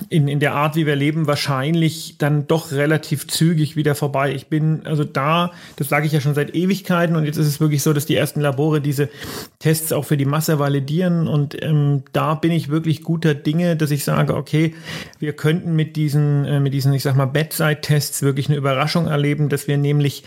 in, 0.08 0.28
in 0.28 0.40
der 0.40 0.54
Art, 0.54 0.76
wie 0.76 0.86
wir 0.86 0.96
leben, 0.96 1.26
wahrscheinlich 1.26 2.16
dann 2.16 2.46
doch 2.46 2.72
relativ 2.72 3.26
zügig 3.28 3.76
wieder 3.76 3.94
vorbei. 3.94 4.34
Ich 4.34 4.46
bin 4.46 4.86
also 4.86 5.04
da, 5.04 5.52
das 5.76 5.90
sage 5.90 6.06
ich 6.06 6.12
ja 6.12 6.20
schon 6.20 6.34
seit 6.34 6.54
Ewigkeiten 6.54 7.14
und 7.14 7.26
jetzt 7.26 7.36
ist 7.36 7.46
es 7.46 7.60
wirklich 7.60 7.82
so, 7.82 7.92
dass 7.92 8.06
die 8.06 8.16
ersten 8.16 8.40
Labore 8.40 8.80
diese 8.80 9.10
Tests 9.58 9.92
auch 9.92 10.06
für 10.06 10.16
die 10.16 10.24
Masse 10.24 10.58
validieren 10.58 11.28
und 11.28 11.60
ähm, 11.62 12.02
da 12.12 12.34
bin 12.34 12.50
ich 12.50 12.70
wirklich 12.70 13.02
guter 13.02 13.34
Dinge, 13.34 13.76
dass 13.76 13.90
ich 13.90 14.04
sage, 14.04 14.34
okay, 14.34 14.74
wir 15.18 15.34
könnten 15.34 15.76
mit 15.76 15.96
diesen, 15.96 16.46
äh, 16.46 16.60
mit 16.60 16.72
diesen, 16.72 16.94
ich 16.94 17.02
sag 17.02 17.14
mal, 17.14 17.26
Bedside-Tests 17.26 18.22
wirklich 18.22 18.48
eine 18.48 18.56
Überraschung 18.56 19.06
erleben, 19.06 19.50
dass 19.50 19.68
wir 19.68 19.76
nämlich 19.76 20.24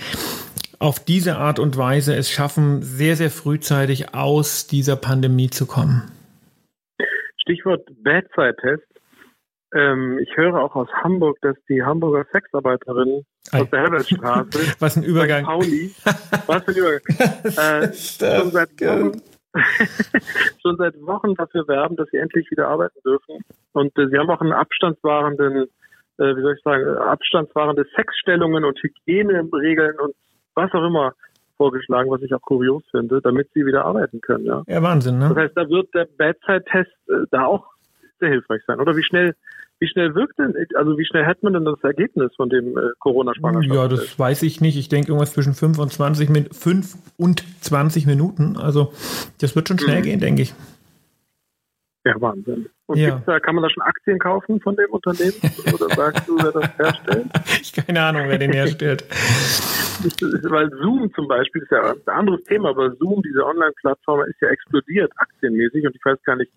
auf 0.80 1.00
diese 1.00 1.38
Art 1.38 1.58
und 1.58 1.78
Weise 1.78 2.16
es 2.16 2.30
schaffen, 2.30 2.84
sehr, 2.84 3.16
sehr 3.16 3.32
frühzeitig 3.32 4.14
aus 4.14 4.68
dieser 4.68 4.96
Pandemie 4.96 5.50
zu 5.50 5.66
kommen. 5.66 6.04
Stichwort 7.48 7.88
Bedside-Test. 8.04 8.84
Ähm, 9.74 10.20
ich 10.20 10.36
höre 10.36 10.62
auch 10.62 10.75
aus 10.75 10.89
Hamburg, 10.92 11.38
dass 11.42 11.56
die 11.70 11.82
Hamburger 11.82 12.25
Sexarbeiterin 12.32 13.25
aus 13.54 13.70
der 13.70 13.82
Herbertstraße, 13.82 14.75
was 14.80 14.98
ein 14.98 15.04
Übergang, 15.04 15.46
Pauli, 15.46 15.92
was 16.48 16.68
ein 16.68 16.75
Übergang, 16.75 17.13
äh, 17.44 17.94
schon, 17.94 18.51
seit 18.51 18.82
Wochen, 18.82 19.22
schon 20.62 20.77
seit 20.77 21.01
Wochen 21.01 21.36
dafür 21.36 21.68
werben, 21.68 21.96
dass 21.96 22.10
sie 22.12 22.18
endlich 22.18 22.50
wieder 22.51 22.68
arbeiten 22.68 23.00
dürfen. 23.06 23.39
Und 23.72 23.98
äh, 23.98 24.08
sie 24.10 24.18
haben 24.18 24.30
auch 24.30 24.42
einen 24.42 24.54
abstandswahrenden, 24.54 25.63
äh, 26.18 26.36
wie 26.36 26.42
soll 26.42 26.56
ich 26.56 26.63
sagen, 26.63 26.86
abstandswahrende 26.98 27.86
Sexstellungen 27.96 28.66
und 28.66 28.77
Hygieneregeln 28.82 30.00
und 30.00 30.16
was 30.56 30.72
auch 30.74 30.86
immer 30.86 31.13
vorgeschlagen, 31.58 32.10
was 32.10 32.22
ich 32.22 32.34
auch 32.34 32.42
kurios 32.42 32.84
finde, 32.92 33.22
damit 33.22 33.50
sie 33.54 33.66
wieder 33.66 33.86
arbeiten 33.86 34.22
können. 34.22 34.46
Ja, 34.46 34.64
ja 34.68 34.82
Wahnsinn, 34.82 35.18
ne? 35.18 35.30
Das 35.30 35.38
heißt, 35.38 35.58
da 35.58 35.70
wird 35.70 35.94
der 35.94 36.08
Bedside-Test 36.18 36.92
äh, 37.10 37.26
da 37.32 37.46
auch 37.46 37.66
sehr 38.20 38.30
hilfreich 38.30 38.62
sein. 38.66 38.80
Oder 38.80 38.96
wie 38.96 39.04
schnell, 39.04 39.36
wie 39.80 39.88
schnell 39.88 40.16
wirkt 40.16 40.40
denn, 40.40 40.54
also 40.76 40.98
wie 40.98 41.06
schnell 41.06 41.26
hat 41.26 41.44
man 41.44 41.54
denn 41.54 41.66
das 41.66 41.84
Ergebnis 41.84 42.32
von 42.36 42.50
dem 42.50 42.78
äh, 42.78 42.82
Corona-Schwangerschaft? 43.00 43.76
Ja, 43.76 43.88
das 43.88 44.18
weiß 44.18 44.44
ich 44.44 44.62
nicht. 44.62 44.78
Ich 44.78 44.90
denke 44.90 45.10
irgendwas 45.10 45.34
zwischen 45.34 45.54
5 45.54 45.78
und 45.80 45.92
20, 45.92 46.30
mit 46.30 46.56
5 46.56 46.96
und 47.18 47.44
20 47.62 48.06
Minuten. 48.06 48.58
Also 48.58 48.94
das 49.40 49.56
wird 49.56 49.68
schon 49.68 49.80
schnell 49.80 50.00
mhm. 50.00 50.04
gehen, 50.04 50.20
denke 50.20 50.42
ich. 50.44 50.54
Ja, 52.08 52.22
Wahnsinn. 52.22 52.70
Und 52.86 53.00
ja. 53.00 53.22
da, 53.26 53.40
kann 53.42 53.56
man 53.56 53.64
da 53.64 53.70
schon 53.70 53.84
Aktien 53.84 54.18
kaufen 54.18 54.62
von 54.62 54.78
dem 54.78 54.90
Unternehmen? 54.92 55.34
Oder 55.74 55.94
sagst 55.94 56.26
du, 56.28 56.38
wer 56.38 56.52
das 56.54 56.78
herstellt? 56.78 57.28
Ich 57.62 57.74
keine 57.74 58.02
Ahnung, 58.02 58.30
wer 58.30 58.38
den 58.38 58.54
herstellt. 58.54 59.04
Weil 60.50 60.70
Zoom 60.82 61.12
zum 61.14 61.28
Beispiel 61.28 61.64
ist 61.64 61.72
ja 61.72 61.92
ein 61.92 61.98
anderes 62.06 62.44
Thema, 62.44 62.70
aber 62.70 62.96
Zoom, 62.96 63.22
diese 63.24 63.46
Online-Plattform, 63.46 64.22
ist 64.30 64.40
ja 64.42 64.48
explodiert 64.48 65.12
aktienmäßig 65.18 65.86
und 65.86 65.96
ich 65.96 66.06
weiß 66.06 66.18
gar 66.24 66.38
nicht, 66.38 66.52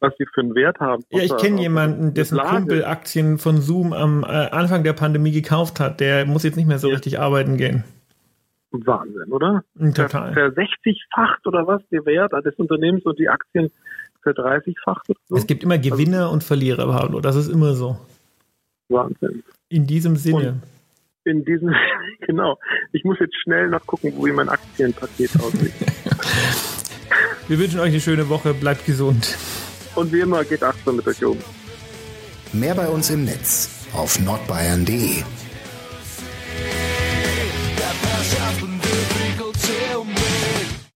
was 0.00 0.12
sie 0.18 0.26
für 0.34 0.40
einen 0.40 0.56
Wert 0.56 0.80
haben. 0.80 1.04
Ja, 1.10 1.22
ich 1.22 1.36
kenne 1.36 1.60
jemanden, 1.60 2.14
dessen 2.14 2.38
Kumpel 2.38 2.84
Aktien 2.84 3.38
von 3.38 3.60
Zoom 3.60 3.92
am 3.92 4.24
äh, 4.24 4.26
Anfang 4.26 4.82
der 4.82 4.94
Pandemie 4.94 5.30
gekauft 5.30 5.78
hat. 5.78 6.00
Der 6.00 6.26
muss 6.26 6.42
jetzt 6.42 6.56
nicht 6.56 6.66
mehr 6.66 6.78
so 6.78 6.88
ja. 6.88 6.94
richtig 6.94 7.20
arbeiten 7.20 7.56
gehen. 7.56 7.84
Wahnsinn, 8.72 9.32
oder? 9.32 9.62
Total. 9.94 10.32
Ver 10.32 10.48
60-facht 10.48 11.46
oder 11.46 11.66
was 11.66 11.82
der 11.90 12.04
Wert 12.06 12.32
des 12.44 12.54
Unternehmens 12.56 13.04
und 13.04 13.18
die 13.18 13.28
Aktien 13.28 13.70
verdreißigfacht. 14.22 15.06
So. 15.28 15.36
Es 15.36 15.46
gibt 15.46 15.62
immer 15.62 15.78
Gewinner 15.78 16.22
also, 16.22 16.32
und 16.32 16.44
Verlierer, 16.44 16.86
Pablo. 16.86 17.20
Das 17.20 17.36
ist 17.36 17.48
immer 17.48 17.74
so. 17.74 17.98
Wahnsinn. 18.88 19.42
In 19.68 19.86
diesem 19.86 20.16
Sinne. 20.16 20.60
Und 20.62 20.62
in 21.24 21.44
diesem, 21.44 21.74
genau. 22.26 22.58
Ich 22.92 23.04
muss 23.04 23.18
jetzt 23.20 23.36
schnell 23.42 23.68
nachgucken, 23.68 24.12
wie 24.16 24.32
mein 24.32 24.48
Aktienpaket 24.48 25.30
aussieht. 25.40 25.72
Wir 27.48 27.58
wünschen 27.58 27.80
euch 27.80 27.90
eine 27.90 28.00
schöne 28.00 28.28
Woche. 28.28 28.54
Bleibt 28.54 28.86
gesund. 28.86 29.36
Und 29.96 30.12
wie 30.12 30.20
immer, 30.20 30.44
geht 30.44 30.62
achtsam 30.62 30.96
mit 30.96 31.06
euch 31.06 31.24
um. 31.24 31.36
Mehr 32.52 32.74
bei 32.74 32.88
uns 32.88 33.10
im 33.10 33.24
Netz 33.24 33.88
auf 33.92 34.20
nordbayern.de. 34.20 35.24